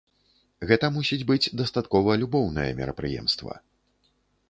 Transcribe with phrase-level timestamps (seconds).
[0.71, 3.53] Гэта мусіць быць дастаткова любоўнае мерапрыемства.